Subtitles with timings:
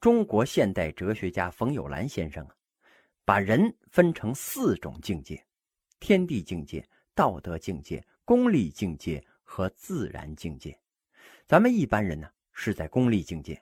[0.00, 2.54] 中国现代哲学家冯友兰先生啊，
[3.24, 5.44] 把人分成四种境界：
[5.98, 10.78] 天地境界、道德境界、功利境界和自然境界。
[11.48, 13.60] 咱们一般人呢是在功利境界，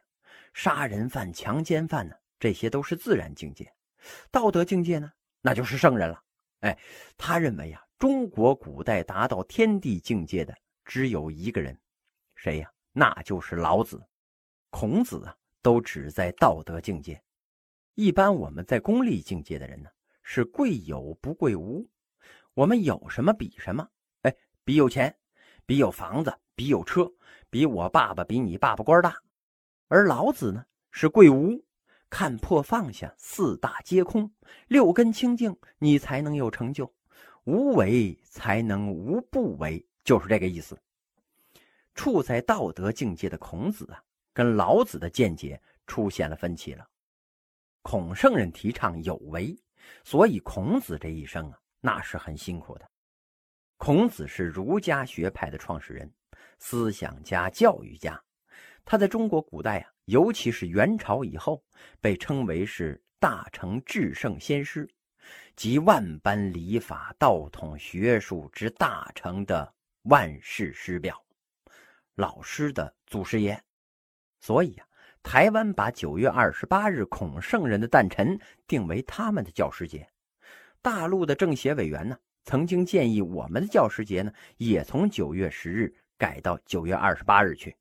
[0.52, 3.72] 杀人犯、强奸犯呢，这些都是自然境界。
[4.30, 5.10] 道德境界呢，
[5.40, 6.22] 那就是圣人了。
[6.60, 6.78] 哎，
[7.16, 11.80] 他认为呀，中国古代达到天地境界的只有一个人，
[12.34, 12.70] 谁呀？
[12.92, 14.06] 那就是老子。
[14.68, 15.34] 孔子啊，
[15.66, 17.20] 都只在道德境界。
[17.96, 19.90] 一般我们在功利境界的人呢，
[20.22, 21.84] 是贵有不贵无。
[22.54, 23.84] 我们有什么比什么？
[24.22, 25.12] 哎，比有钱，
[25.66, 27.12] 比有房子，比有车，
[27.50, 29.16] 比我爸爸比你爸爸官大。
[29.88, 31.60] 而老子呢，是贵无，
[32.08, 34.30] 看破放下，四大皆空，
[34.68, 36.94] 六根清净，你才能有成就。
[37.42, 40.78] 无为才能无不为，就是这个意思。
[41.92, 44.00] 处在道德境界的孔子啊。
[44.36, 46.86] 跟老子的见解出现了分歧了。
[47.80, 49.58] 孔圣人提倡有为，
[50.04, 52.86] 所以孔子这一生啊，那是很辛苦的。
[53.78, 56.12] 孔子是儒家学派的创始人，
[56.58, 58.22] 思想家、教育家。
[58.84, 61.64] 他在中国古代啊，尤其是元朝以后，
[61.98, 64.86] 被称为是大成至圣先师，
[65.54, 71.24] 集万般礼法、道统学术之大成的万世师表，
[72.16, 73.58] 老师的祖师爷。
[74.40, 74.84] 所以呀，
[75.22, 80.08] 台湾把九月二十八日孔圣人的诞辰定为他们的教师节。
[80.82, 87.76] 大陆的政协委员呢，曾经建议我们的教师节呢，也从九月十日改到九月二十八日去。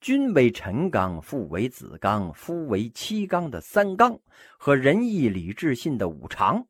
[0.00, 4.18] 君为臣纲，父为子纲，夫为妻纲的三纲
[4.58, 6.66] 和仁义礼智信的五常，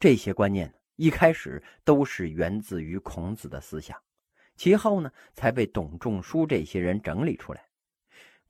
[0.00, 3.96] 这些观念一开始都是源自于孔子的思想，
[4.56, 7.62] 其后呢，才被董仲舒这些人整理出来。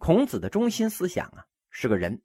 [0.01, 2.19] 孔子的中心思想啊，是个人，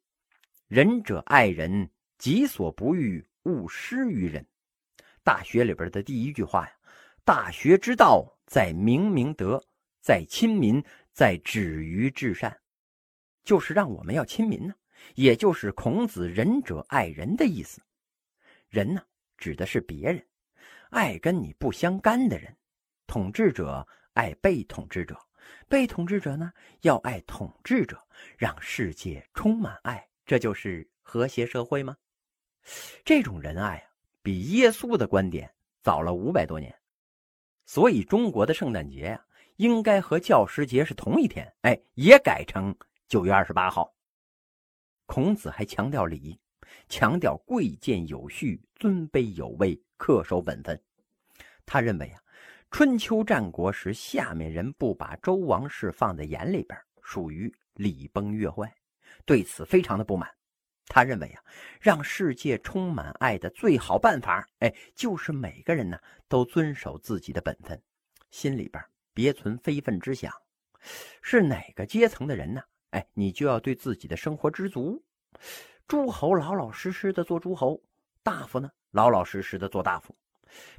[0.66, 4.46] 仁者爱人，己所不欲，勿施于人。
[5.22, 6.72] 大学里边的第一句话呀，
[7.22, 9.62] 大学之道在明明德，
[10.00, 12.58] 在亲民，在止于至善，
[13.44, 14.74] 就是让我们要亲民呢，
[15.14, 17.82] 也就是孔子仁者爱人的意思。
[18.70, 19.02] 人呢，
[19.36, 20.26] 指的是别人，
[20.88, 22.56] 爱跟你不相干的人，
[23.06, 25.14] 统治者爱被统治者。
[25.68, 26.52] 被统治者呢，
[26.82, 28.00] 要爱统治者，
[28.36, 31.96] 让世界充满爱，这就是和谐社会吗？
[33.04, 33.90] 这种仁爱啊，
[34.22, 35.52] 比耶稣的观点
[35.82, 36.74] 早了五百多年，
[37.64, 39.24] 所以中国的圣诞节呀，
[39.56, 42.74] 应该和教师节是同一天，哎，也改成
[43.08, 43.92] 九月二十八号。
[45.06, 46.38] 孔子还强调礼，
[46.88, 50.80] 强调贵贱有序，尊卑有位，恪守本分。
[51.64, 52.22] 他认为啊。
[52.76, 58.70] 春秋战国时，下面人不把周王室放在眼里边，属于礼崩乐坏，
[59.24, 60.30] 对此非常的不满。
[60.86, 61.42] 他认为啊，
[61.80, 65.98] 让世界充满爱的最好办法，哎，就是每个人呢
[66.28, 67.82] 都遵守自己的本分，
[68.30, 70.30] 心里边别存非分之想。
[71.22, 72.60] 是哪个阶层的人呢？
[72.90, 75.02] 哎，你就要对自己的生活知足。
[75.88, 77.82] 诸侯老老实实的做诸侯，
[78.22, 80.14] 大夫呢老老实实的做大夫。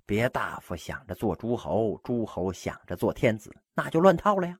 [0.05, 4.59] 别大夫想着做诸侯，诸侯想着做天子，那就乱套了呀。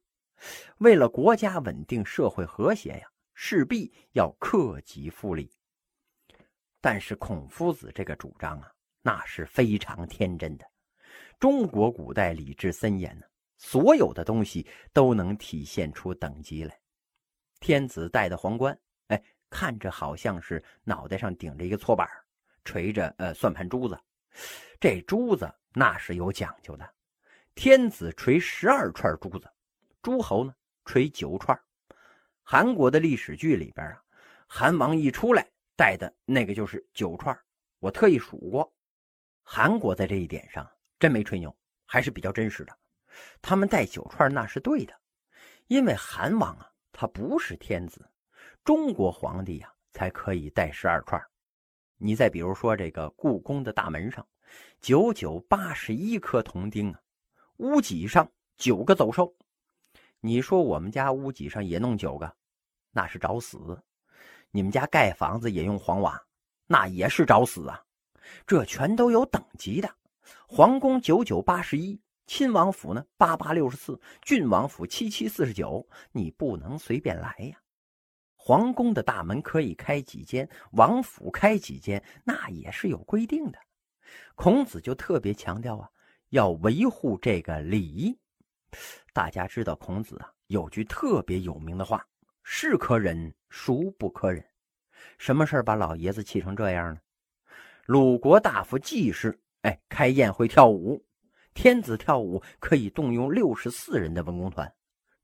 [0.78, 5.52] 为了国家稳定、社会和谐呀，势必要克己复礼。
[6.80, 10.66] 但是孔夫子这个主张啊，那是非常天真的。
[11.40, 13.26] 中国古代礼制森严呢，
[13.58, 16.80] 所有的东西都能体现出等级来。
[17.60, 22.08] 天子戴的皇冠，哎，看着好像是脑袋上顶着一个搓板，
[22.64, 24.00] 垂着呃算盘珠子。
[24.80, 26.90] 这珠子那是有讲究的，
[27.56, 29.50] 天子垂十二串珠子，
[30.02, 30.54] 诸侯呢
[30.86, 31.60] 垂九串。
[32.44, 34.04] 韩国的历史剧里边啊，
[34.48, 37.38] 韩王一出来戴的那个就是九串，
[37.80, 38.74] 我特意数过。
[39.44, 40.70] 韩国在这一点上
[41.00, 41.56] 真没吹牛，
[41.86, 42.78] 还是比较真实的。
[43.42, 44.94] 他们戴九串那是对的，
[45.68, 48.10] 因为韩王啊他不是天子，
[48.64, 51.22] 中国皇帝呀才可以戴十二串。
[51.98, 54.26] 你再比如说这个故宫的大门上。
[54.80, 57.02] 九九八十一颗铜钉啊，
[57.58, 59.36] 屋脊上九个走兽。
[60.22, 62.34] 你说我们家屋脊上也弄九个，
[62.92, 63.84] 那是找死。
[64.52, 66.24] 你们家盖房子也用黄瓦，
[66.66, 67.84] 那也是找死啊。
[68.46, 69.90] 这全都有等级的。
[70.48, 75.86] 皇宫九九八十一，亲王府呢八八六十四，郡王府七七四十九。
[76.14, 77.60] 你不能随便来呀。
[78.48, 83.60] 皇宫的大门可以开几间，王府开几间，那也是有规定的。
[84.36, 85.90] 孔子就特别强调啊，
[86.30, 88.18] 要维护这个礼。
[89.12, 92.08] 大家知道孔子啊有句特别有名的话，
[92.42, 94.42] 是可忍，孰不可忍？
[95.18, 97.02] 什么事儿把老爷子气成这样呢？
[97.86, 101.06] 鲁国大夫季氏，哎，开宴会跳舞，
[101.54, 104.74] 天子跳舞可以动用六十四人的文工团，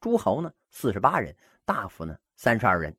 [0.02, 1.34] 诸侯呢四十八人，
[1.64, 2.94] 大夫呢三十二人。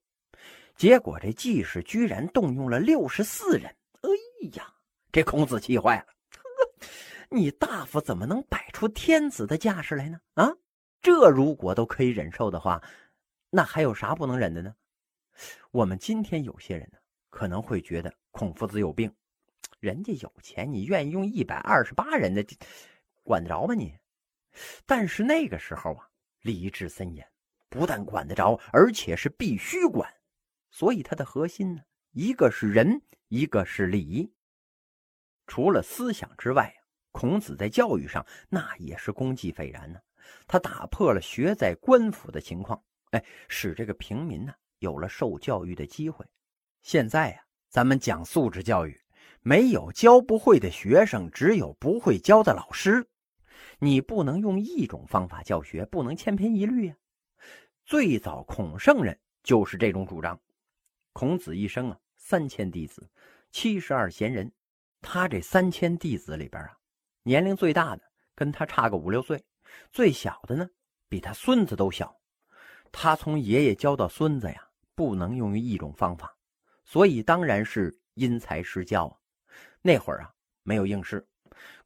[0.77, 3.67] 结果这季氏居然动用了六十四人，
[4.03, 4.11] 哎
[4.55, 4.75] 呀，
[5.13, 6.07] 这孔子气坏了。
[7.31, 10.21] 你大夫怎么能摆出天子的架势来呢？
[10.35, 10.53] 啊，
[11.01, 12.83] 这如果都可以忍受的话，
[13.51, 14.75] 那还有啥不能忍的呢？
[15.71, 16.99] 我们今天有些人呢，
[17.31, 19.13] 可能会觉得孔夫子有病，
[19.81, 22.45] 人家有钱，你愿意用一百二十八人的，
[23.23, 23.97] 管得着吗你？
[24.87, 26.09] 但是那个时候啊，
[26.43, 27.27] 礼制森严，
[27.69, 30.13] 不但管得着，而且是必须管。
[30.75, 34.35] 所以它的核心呢，一个是仁，一个是礼。
[35.47, 36.75] 除了思想之外，
[37.13, 40.01] 孔子在教育上那也是功绩斐然呢。
[40.49, 42.83] 他打破了学在官府的情况，
[43.13, 46.27] 哎，使这个平民呢有了受教育的机会。
[46.83, 49.01] 现在呀，咱们讲素质教育，
[49.43, 53.07] 没有教不会的学生，只有不会教的老师。
[53.79, 56.97] 你不能用一种方法教学，不能千篇一律呀。
[57.85, 60.41] 最早孔圣人就是这种主张。
[61.15, 63.09] 孔子一生啊，三千弟子，
[63.53, 64.53] 七十二贤人。
[65.01, 66.77] 他这三千弟子里边啊，
[67.23, 68.03] 年龄最大的
[68.35, 69.41] 跟他差个五六岁，
[69.93, 70.69] 最小的呢
[71.09, 72.13] 比他孙子都小。
[72.91, 76.37] 他从爷爷教到孙子呀，不能用于一种方法，
[76.85, 79.17] 所以当然是因材施教啊。
[79.83, 80.35] 那会儿啊，
[80.65, 81.25] 没有应试，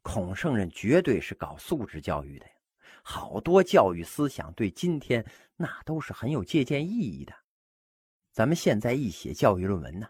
[0.01, 2.53] 孔圣人绝对是搞素质教育的呀。
[3.03, 5.23] 好多教育思想对今天
[5.55, 7.33] 那都是很有借鉴意义的。
[8.39, 10.07] 咱们现在一写教育论文呢，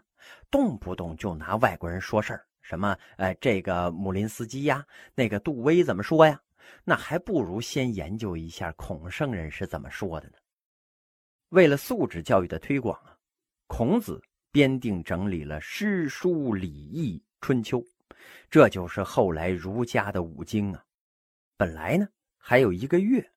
[0.52, 4.86] 动不动就拿外国人说事儿，什么呃，这个姆林斯基呀，
[5.16, 6.40] 那个杜威怎么说呀？
[6.84, 10.34] 那还不如先研究一下孔圣人是怎么说的呢。
[11.48, 13.18] 为了素质教育的推广啊，
[13.66, 14.22] 孔子
[14.52, 17.84] 编定整理了诗书礼易春秋，
[18.48, 20.84] 这就是后来儒家的五经啊。
[21.56, 22.06] 本来呢
[22.38, 23.28] 还有一个月，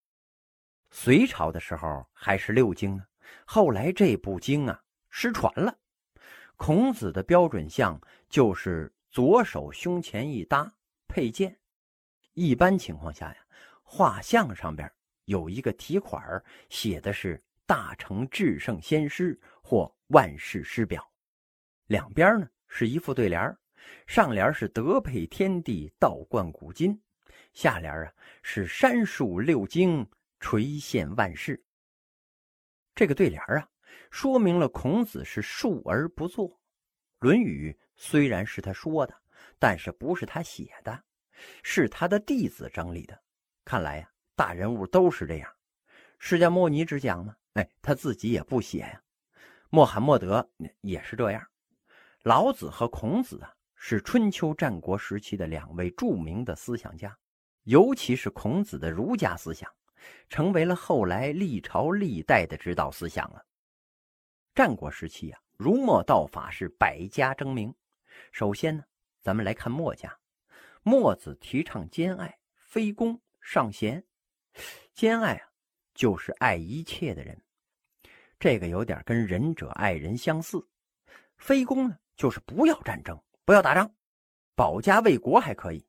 [0.91, 3.03] 隋朝的时候还是六经呢。
[3.45, 5.77] 后来这部经啊失传了。
[6.55, 7.99] 孔子的标准像
[8.29, 10.71] 就是左手胸前一搭
[11.07, 11.57] 佩剑。
[12.33, 13.37] 一般情况下呀，
[13.81, 14.89] 画像上边
[15.25, 16.21] 有一个题款
[16.69, 21.07] 写的是“大成至圣先师”或“万世师表”，
[21.87, 23.57] 两边呢是一副对联
[24.07, 26.99] 上联是“德配天地，道贯古今”，
[27.53, 30.07] 下联啊是“山树六经，
[30.39, 31.61] 垂现万世”。
[32.95, 33.67] 这个对联啊，
[34.11, 36.49] 说明了孔子是述而不作。
[37.19, 39.15] 《论语》虽然是他说的，
[39.57, 41.03] 但是不是他写的，
[41.63, 43.19] 是他的弟子整理的。
[43.65, 45.49] 看来呀，大人物都是这样。
[46.19, 49.01] 释迦牟尼只讲呢，哎，他自己也不写呀。
[49.69, 50.47] 穆罕默德
[50.81, 51.43] 也是这样。
[52.21, 57.17] 老子和孔子啊，是春秋战国时期的两位著名的思想家，
[57.63, 59.67] 尤其是孔子的儒家思想。
[60.29, 63.45] 成为了后来历朝历代的指导思想了。
[64.55, 67.73] 战国时期啊，儒墨道法是百家争鸣。
[68.31, 68.83] 首先呢，
[69.21, 70.15] 咱们来看墨家，
[70.83, 74.03] 墨子提倡兼爱，非攻尚贤。
[74.93, 75.49] 兼爱啊，
[75.95, 77.41] 就是爱一切的人，
[78.39, 80.67] 这个有点跟仁者爱人相似。
[81.37, 83.91] 非攻呢，就是不要战争，不要打仗，
[84.53, 85.83] 保家卫国还可以。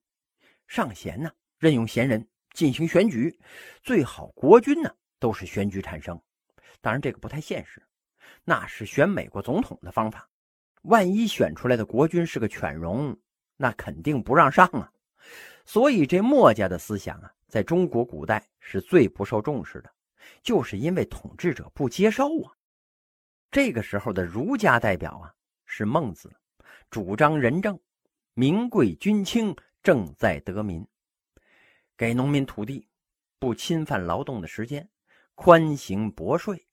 [0.66, 2.26] 尚贤呢，任用贤人。
[2.54, 3.38] 进行选举，
[3.82, 6.18] 最好国君呢都是选举产生，
[6.80, 7.82] 当然这个不太现实，
[8.44, 10.26] 那是选美国总统的方法。
[10.82, 13.16] 万一选出来的国君是个犬戎，
[13.56, 14.90] 那肯定不让上啊。
[15.64, 19.90] 所以这墨家的思想啊，在中国古代是最不受重视的，
[20.42, 22.52] 就是因为统治者不接受啊。
[23.50, 25.34] 这个时候的儒家代表啊
[25.64, 26.30] 是孟子，
[26.90, 27.80] 主张仁政，
[28.34, 30.86] 民贵君轻，正在得民。
[31.96, 32.88] 给农民土地，
[33.38, 34.88] 不侵犯劳动的时间，
[35.34, 36.66] 宽刑薄税，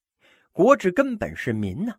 [0.51, 1.95] 国之根本是民呐。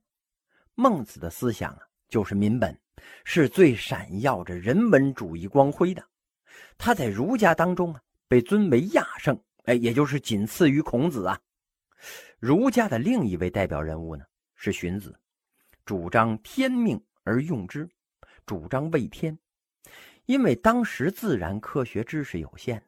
[0.75, 2.77] 孟子的思想啊，就是民本，
[3.25, 6.05] 是最闪耀着人文主义光辉的。
[6.77, 11.39] 他在儒家当中啊，被尊为亚圣，哎，也就是仅次于孔子啊。
[12.41, 14.25] 儒家的另一位代表人物呢，
[14.57, 15.17] 是荀子，
[15.85, 17.89] 主张天命而用之，
[18.45, 19.39] 主张为天，
[20.27, 22.83] 因为当时自然科学知识有限。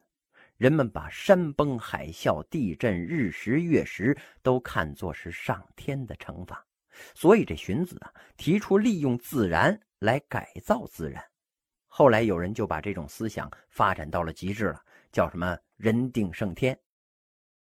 [0.57, 6.65] 人们把山崩、海啸、地震、日食、月食都看作是上天的惩罚，
[7.13, 11.23] 所以这荀子啊提出利用自然来改造自然。
[11.87, 14.81] 后来有人就把这种思想发展到了极致了，
[15.11, 16.77] 叫什么“人定胜天”。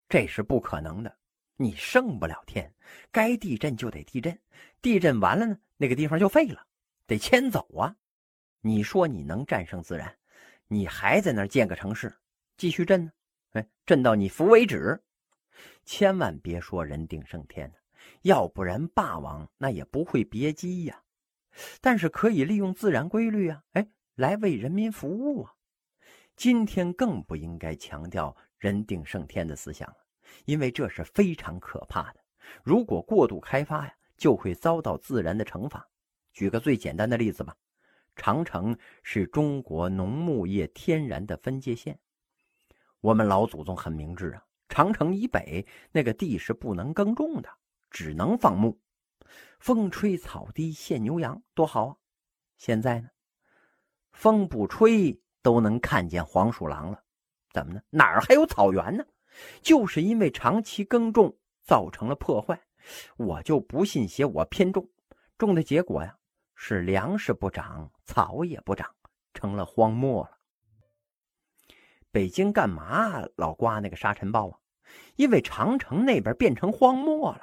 [0.09, 1.17] 这是不可能的。
[1.55, 2.73] 你胜不了天，
[3.11, 4.37] 该地震就得地震，
[4.81, 6.65] 地震完了呢，那个地方就废了，
[7.05, 7.95] 得迁走啊。
[8.61, 10.17] 你说你能战胜自然，
[10.67, 12.11] 你还在那儿建个城市，
[12.61, 13.11] 继续震呢？
[13.53, 15.01] 哎，震到你服为止。
[15.83, 17.73] 千万别说人定胜天，
[18.21, 21.01] 要不然霸王那也不会别姬呀。
[21.81, 25.55] 但是可以利用自然规律啊，哎，来为人民服务啊。
[26.35, 29.97] 今天更不应该强调人定胜天的思想了。
[30.45, 32.19] 因为这是非常可怕的，
[32.63, 35.83] 如果过度开发呀，就会遭到自然的惩罚。
[36.31, 37.57] 举个最简单的例子吧，
[38.15, 41.99] 长城是中国农牧业天然的分界线。
[43.01, 47.49] 我们老祖宗很明智啊，长城以北那个地是不能耕种的，
[47.89, 48.79] 只能放牧，
[49.59, 51.97] 风吹草低见牛羊，多好啊！
[52.57, 53.09] 现在呢，
[54.11, 57.03] 风不吹都能看见黄鼠狼了，
[57.51, 57.81] 怎么呢？
[57.89, 59.03] 哪儿还有草原呢？
[59.63, 62.61] 就是因为长期耕种造成了破坏，
[63.17, 64.87] 我就不信邪我偏种，
[65.39, 66.15] 种的结果呀
[66.53, 68.93] 是粮食不长，草也不长，
[69.33, 70.37] 成了荒漠了。
[72.11, 74.59] 北京干嘛老刮那个沙尘暴啊？
[75.15, 77.41] 因为长城那边变成荒漠了。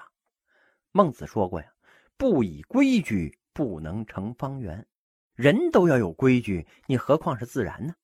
[0.93, 1.73] 孟子说过呀
[2.19, 4.87] ：“不以规矩，不能成方圆。”
[5.35, 7.95] 人都要有规矩，你何况是自然呢？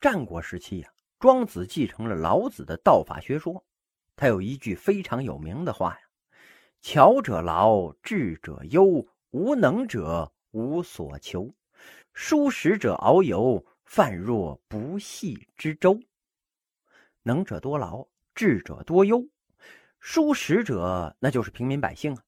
[0.00, 0.92] 战国时期呀。
[1.18, 3.64] 庄子继承了老子的道法学说，
[4.16, 6.00] 他有一句非常有名的话呀
[6.82, 11.54] ：“巧者劳，智者忧，无能者无所求，
[12.12, 16.00] 疏食者遨游，泛若不系之舟。”
[17.22, 19.22] 能者多劳，智者多忧，
[20.00, 22.22] 疏食者那就是平民百姓啊，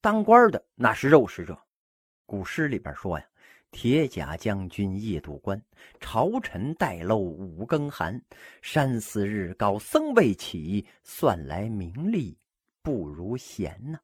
[0.00, 1.60] 当官的那是肉食者。
[2.24, 3.26] 古诗里边说呀。
[3.70, 5.60] 铁甲将军夜渡关，
[5.98, 8.22] 朝臣待漏五更寒。
[8.62, 12.38] 山寺日高僧未起，算来名利
[12.82, 13.98] 不如闲呢。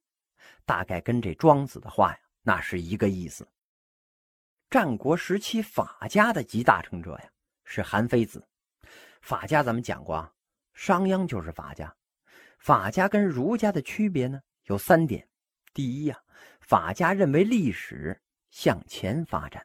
[0.66, 3.46] 大概跟这庄子的话呀，那是一个意思。
[4.70, 7.24] 战国时期法家的集大成者呀，
[7.64, 8.46] 是韩非子。
[9.20, 10.32] 法家咱们讲过啊，
[10.74, 11.92] 商鞅就是法家。
[12.60, 15.26] 法家跟儒家的区别呢，有三点。
[15.74, 16.16] 第一呀，
[16.60, 18.18] 法家认为历史。
[18.50, 19.64] 向前发展，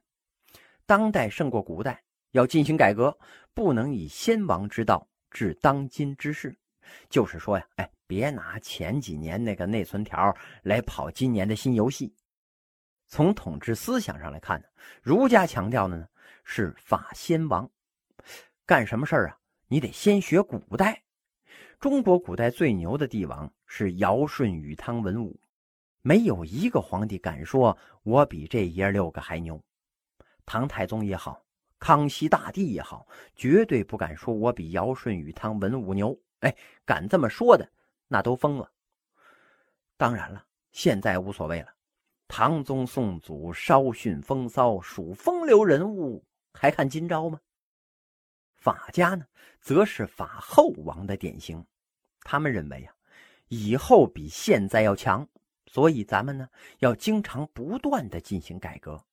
[0.85, 3.17] 当代胜过古代，要进行改革，
[3.51, 6.55] 不能以先王之道治当今之事。
[7.09, 10.31] 就是说呀，哎，别拿前几年那个内存条
[10.61, 12.13] 来跑今年的新游戏。
[13.07, 14.67] 从统治思想上来看呢，
[15.01, 16.07] 儒家强调的呢
[16.43, 17.69] 是法先王，
[18.65, 19.37] 干什么事儿啊？
[19.67, 21.03] 你得先学古代。
[21.79, 25.39] 中国古代最牛的帝王是尧舜禹汤文武。
[26.01, 29.63] 没有一个皇帝敢说我比这爷六个还牛，
[30.45, 31.43] 唐太宗也好，
[31.79, 36.15] 康熙大帝也好，绝对不敢说我比尧舜禹汤文武牛。
[36.41, 37.67] 哎，敢这么说的，
[38.07, 38.71] 那都疯了。
[39.97, 41.74] 当然了，现在无所谓了。
[42.27, 47.39] 唐宗宋祖稍逊风骚，属风流人物，还看今朝吗？
[48.55, 49.25] 法家呢，
[49.61, 51.65] 则是法后王的典型。
[52.21, 52.93] 他们认为啊，
[53.47, 55.27] 以后比现在要强。
[55.67, 56.47] 所以咱们呢
[56.79, 59.03] 要经常不断的进行改革，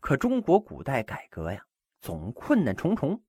[0.00, 1.64] 可中国古代改革呀
[2.00, 3.20] 总困难重重。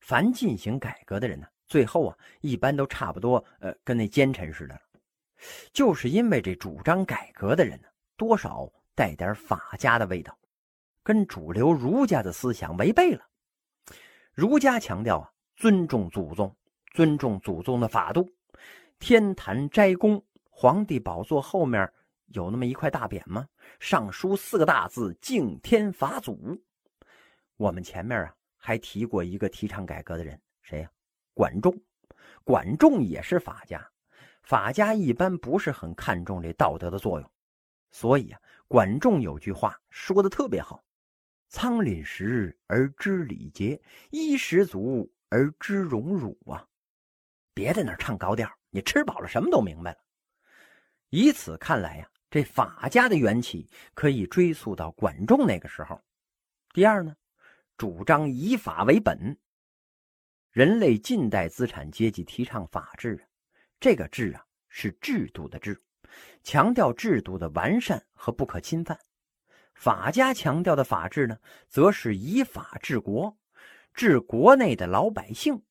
[0.00, 4.80] 凡进行改革的人呢，最后啊一般都差不多，呃，跟那奸臣似的。
[5.72, 7.88] 就是因为这主张改革的人呢，
[8.20, 10.38] 多少带点法家的味道，
[11.02, 13.26] 跟主流儒家的思想违背了。
[14.34, 16.54] 儒家强调啊尊重祖宗，
[16.92, 18.28] 尊重祖宗的法度，
[18.98, 21.90] 天坛斋宫，皇帝宝座后面。
[22.26, 23.48] 有那么一块大匾吗？
[23.80, 26.56] 上书四个大字“敬天法祖”。
[27.56, 30.90] 我们前面啊还提过一个提倡改革的人，谁呀？
[31.32, 31.74] 管仲。
[32.44, 33.84] 管仲也是法家，
[34.42, 37.30] 法家一般不是很看重这道德的作用，
[37.90, 40.84] 所以啊，管仲有句话说的特别好
[41.48, 43.80] ：“仓廪实而知礼节，
[44.10, 46.66] 衣食足而知荣辱啊。”
[47.54, 49.98] 别在那唱高调，你吃饱了什么都明白了。
[51.08, 52.10] 以此看来呀。
[52.32, 56.00] 这法家的缘起可以追溯到管仲那个时候。
[56.72, 57.16] 第二呢，
[57.76, 59.36] 主张以法为本。
[60.52, 63.26] 人类近代资产阶级提倡法治，
[63.80, 65.82] 这个治啊是制度的治，
[66.42, 68.98] 强调制度的完善和不可侵犯。
[69.74, 73.36] 法家强调的法治呢，则是以法治国，
[73.94, 75.62] 治国内的老百姓，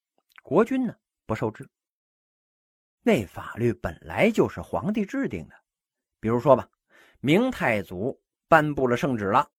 [0.42, 0.96] 国君呢
[1.26, 1.70] 不受制。
[3.02, 5.56] 那法律本来就是皇帝制定的。
[6.20, 6.70] 比如说吧，
[7.20, 9.50] 明太祖颁布了圣旨了：“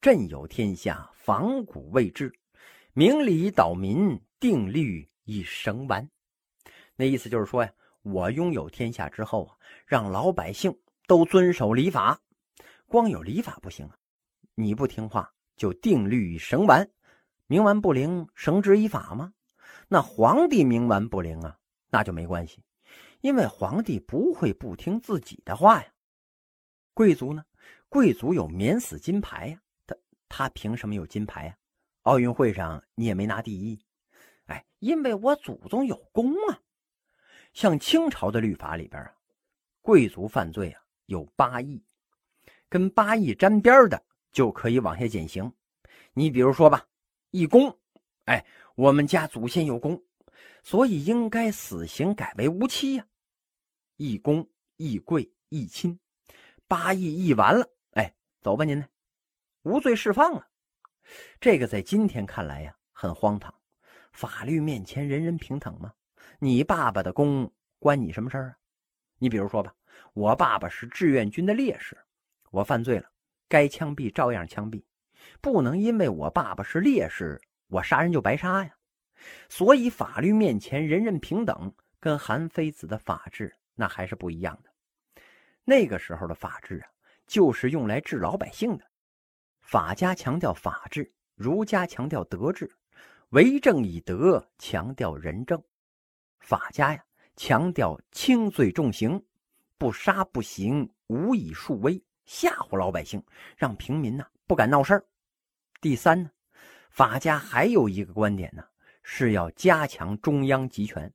[0.00, 2.32] 朕有天下，仿古未治，
[2.92, 6.08] 明理导民，定律以绳完。”
[6.96, 7.72] 那意思就是说呀，
[8.04, 9.56] 我拥有天下之后啊，
[9.86, 12.20] 让老百姓都遵守礼法。
[12.86, 13.96] 光有礼法不行啊，
[14.54, 16.86] 你不听话就定律绳完，
[17.48, 19.32] 冥顽不灵，绳之以法吗？
[19.88, 21.58] 那皇帝冥顽不灵啊，
[21.88, 22.62] 那就没关系，
[23.22, 25.88] 因为皇帝不会不听自己的话呀。
[26.92, 27.42] 贵族呢？
[27.88, 29.96] 贵族有免死金牌呀，他
[30.28, 31.56] 他凭什么有金牌呀？
[32.02, 33.82] 奥运会上你也没拿第一，
[34.44, 36.60] 哎，因为我祖宗有功啊。
[37.54, 39.14] 像清朝的律法里边啊，
[39.80, 41.82] 贵族犯罪啊有八义，
[42.68, 45.50] 跟八义沾边的就可以往下减刑。
[46.12, 46.86] 你比如说吧，
[47.30, 47.78] 义公，
[48.24, 48.44] 哎，
[48.74, 50.02] 我们家祖先有功，
[50.64, 53.06] 所以应该死刑改为无期呀。
[53.96, 55.98] 义公、义贵、义亲，
[56.66, 58.86] 八义义完了，哎，走吧您呢，
[59.62, 60.48] 无罪释放了。
[61.38, 63.54] 这个在今天看来呀，很荒唐。
[64.12, 65.94] 法律面前人人平等吗？
[66.38, 68.56] 你爸爸的功关你什么事儿啊？
[69.18, 69.74] 你比如说吧，
[70.12, 71.96] 我爸爸是志愿军的烈士，
[72.50, 73.08] 我犯罪了，
[73.48, 74.82] 该枪毙照样枪毙，
[75.40, 78.74] 不能因为我爸爸是烈士，我杀人就白杀呀。
[79.48, 85.22] 所以法律面前人人平等，跟韩非子的法治那还是不一样的。
[85.64, 86.88] 那个时候的法治啊，
[87.26, 88.84] 就是用来治老百姓的。
[89.62, 92.70] 法家强调法治，儒家强调德治，
[93.30, 95.62] 为政以德，强调仁政。
[96.44, 97.02] 法家呀，
[97.36, 99.24] 强调轻罪重刑，
[99.78, 103.24] 不杀不行，无以树威，吓唬老百姓，
[103.56, 105.06] 让平民呢不敢闹事儿。
[105.80, 106.30] 第三呢，
[106.90, 108.62] 法家还有一个观点呢，
[109.02, 111.10] 是要加强中央集权。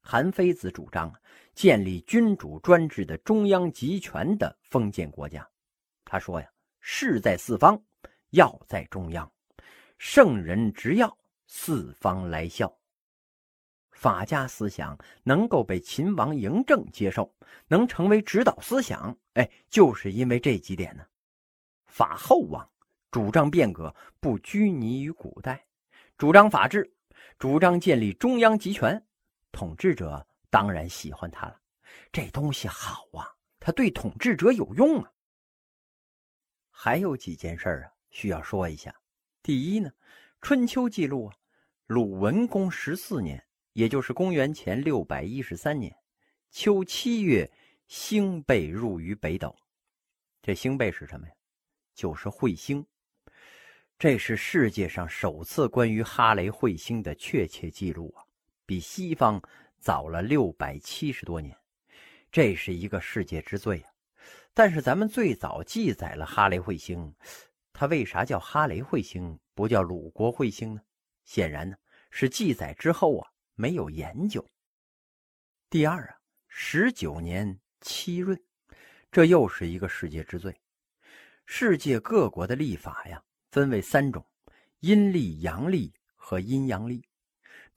[0.00, 1.20] 韩非子主张啊
[1.54, 5.48] 建立君主专制的中央集权的封建国家。
[6.04, 7.80] 他说呀，势在四方，
[8.30, 9.30] 要在中央，
[9.96, 11.16] 圣人执要，
[11.46, 12.79] 四方来效。
[14.00, 17.30] 法家思想能够被秦王嬴政接受，
[17.68, 21.04] 能成为指导思想，哎，就是因为这几点呢。
[21.84, 22.66] 法后王
[23.10, 25.66] 主张变革，不拘泥于古代，
[26.16, 26.90] 主张法治，
[27.38, 29.04] 主张建立中央集权，
[29.52, 31.60] 统治者当然喜欢他了。
[32.10, 35.12] 这东西好啊，他对统治者有用啊。
[36.70, 38.94] 还有几件事啊，需要说一下。
[39.42, 39.90] 第一呢，
[40.40, 41.36] 《春秋》记录啊，
[41.86, 43.44] 鲁文公十四年。
[43.72, 45.94] 也就是公元前六百一十三年
[46.50, 47.50] 秋七月，
[47.86, 49.56] 星贝入于北斗。
[50.42, 51.32] 这星贝是什么呀？
[51.94, 52.84] 就是彗星。
[53.98, 58.24] 这是世界上首次关于哈雷彗星的确切记录啊，
[58.64, 59.40] 比西方
[59.78, 61.56] 早了六百七十多年。
[62.32, 63.90] 这是一个世界之最啊！
[64.54, 67.14] 但是咱们最早记载了哈雷彗星，
[67.72, 70.80] 它为啥叫哈雷彗星，不叫鲁国彗星呢？
[71.24, 71.76] 显然呢，
[72.10, 73.29] 是记载之后啊。
[73.60, 74.42] 没有研究。
[75.68, 76.16] 第二啊，
[76.48, 78.40] 十九年七闰，
[79.12, 80.58] 这又是一个世界之最。
[81.44, 84.26] 世界各国的历法呀，分为三种：
[84.78, 87.04] 阴历、阳历和阴阳历。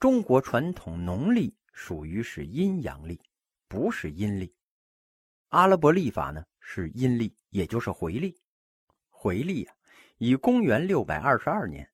[0.00, 3.20] 中国传统农历属于是阴阳历，
[3.68, 4.54] 不是阴历。
[5.48, 8.40] 阿拉伯历法呢是阴历，也就是回历。
[9.10, 9.74] 回历啊，
[10.16, 11.86] 以公元六百二十二年。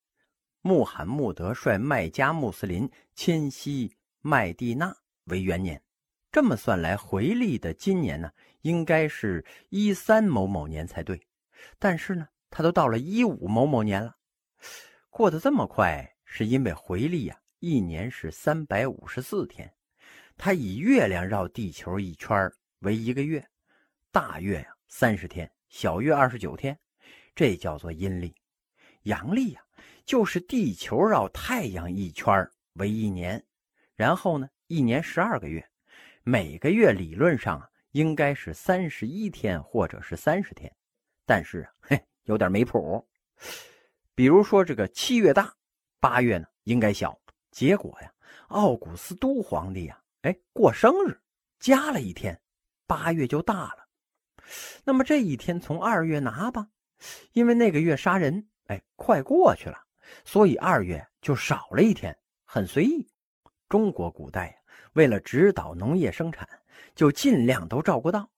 [0.63, 4.95] 穆罕默德率麦加穆斯林迁徙麦地那
[5.25, 5.83] 为元年，
[6.31, 11.19] 这么算来，回历的今年呢，应该是一三某某年才对。
[11.79, 14.15] 但是呢，他都到了一五某某年了，
[15.09, 19.73] 过得这么快，是因为回历呀，一年是三百五十四天，
[20.37, 23.43] 他以月亮绕地球一圈为一个月，
[24.13, 26.79] 大月呀三十天，小月二十九天，
[27.35, 28.35] 这叫做阴历。
[29.05, 29.63] 阳历呀。
[30.11, 33.41] 就是地球绕太阳一圈为一年，
[33.95, 35.65] 然后呢，一年十二个月，
[36.25, 40.75] 每个月理论上应该是三十一天或者是三十天，
[41.25, 43.09] 但是嘿，有点没谱。
[44.17, 45.55] 比如说这个七月大，
[46.01, 47.17] 八月呢应该小，
[47.53, 48.13] 结果呀，
[48.49, 51.21] 奥古斯都皇帝呀，哎过生日
[51.61, 52.37] 加了一天，
[52.85, 53.87] 八月就大了。
[54.83, 56.67] 那么这一天从二月拿吧，
[57.31, 59.87] 因为那个月杀人，哎，快过去了。
[60.25, 63.07] 所以二月就少了一天，很随意。
[63.69, 64.61] 中国古代
[64.95, 66.49] 为了指导农业生产，
[66.95, 68.29] 就尽量都照顾到，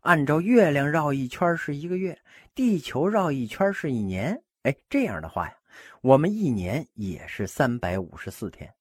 [0.00, 2.18] 按照月亮绕一圈是一个月，
[2.54, 4.42] 地球绕一圈是一年。
[4.62, 5.56] 哎，这样的话呀，
[6.00, 8.72] 我们一年也是三百五十四天。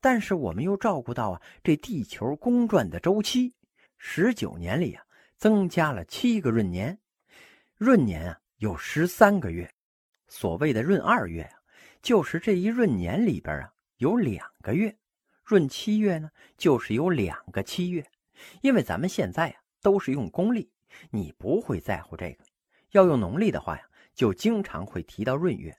[0.00, 3.54] 但是我们又照顾到啊，这地球公转的周期，
[3.96, 5.04] 十九年里啊，
[5.36, 6.98] 增加了七个闰年，
[7.78, 9.68] 闰年啊有十三个月，
[10.28, 11.57] 所谓的闰二月啊。
[12.02, 14.96] 就是这一闰年里边啊，有两个月，
[15.44, 18.06] 闰七月呢，就是有两个七月，
[18.62, 20.70] 因为咱们现在啊都是用公历，
[21.10, 22.44] 你不会在乎这个。
[22.92, 23.82] 要用农历的话呀，
[24.14, 25.76] 就经常会提到闰月。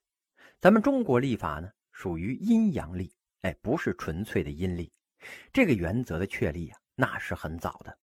[0.60, 4.92] 咱们中国历法呢属于阴阳历，哎，不是纯粹的阴历。
[5.52, 7.98] 这个原则的确立啊，那是很早的。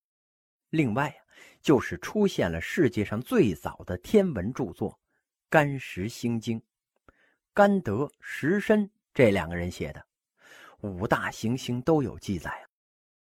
[0.70, 1.20] 另外啊，
[1.60, 4.92] 就是出现了世界上最早的天文著作
[5.48, 6.58] 《干石星经》，
[7.56, 10.04] 甘德、石申这两个人写的，
[10.82, 12.68] 五大行星都有记载啊。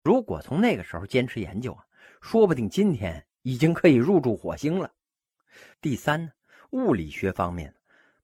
[0.03, 1.83] 如果从那个时候坚持研究啊，
[2.21, 4.93] 说不定今天已经可以入驻火星了。
[5.81, 6.31] 第三呢，
[6.73, 7.71] 物理学方面，《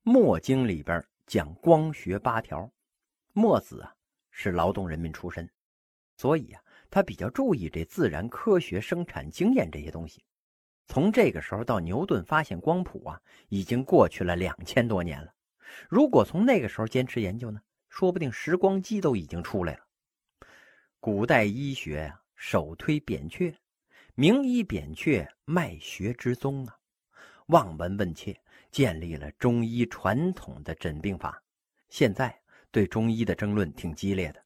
[0.03, 2.71] 墨经》里边讲光学八条，
[3.33, 3.91] 墨子啊
[4.29, 5.49] 是劳动人民出身，
[6.17, 6.61] 所以啊。
[6.91, 10.23] 他比较注意这自然科学生产经验这些东西。
[10.85, 15.33] 从这个时候到牛顿发现光谱啊，已经过去了两千多年了。
[15.89, 19.79] 如果从那个时候坚持研究呢，说不定时光机都已经出来了。
[20.99, 23.55] 古代医学呀，首推扁鹊，
[24.15, 26.77] 名医扁鹊，脉学之宗啊。
[27.47, 28.39] 望闻问切，
[28.71, 31.41] 建立了中医传统的诊病法。
[31.89, 32.37] 现在
[32.71, 34.43] 对中医的争论挺激烈的。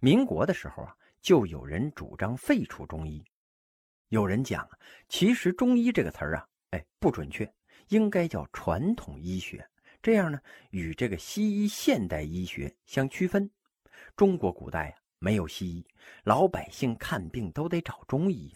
[0.00, 0.94] 民国的时候啊。
[1.20, 3.22] 就有人主张废除中医，
[4.08, 7.52] 有人讲啊，其实中医这个词儿啊，哎不准确，
[7.88, 9.68] 应该叫传统医学，
[10.00, 13.50] 这样呢与这个西医现代医学相区分。
[14.16, 15.86] 中国古代啊没有西医，
[16.24, 18.54] 老百姓看病都得找中医，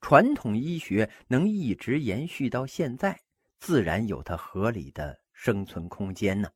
[0.00, 3.20] 传统医学能一直延续到现在，
[3.58, 6.48] 自然有它合理的生存空间呢。